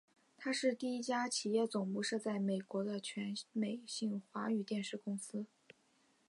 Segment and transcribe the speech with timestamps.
[0.35, 5.45] 它是第一家企业总部设在美国的全美性华语电视公司。